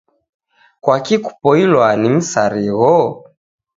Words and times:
Kwaki 0.83 1.15
kupoilwa 1.25 1.87
ni 1.99 2.07
misarigho? 2.15 2.95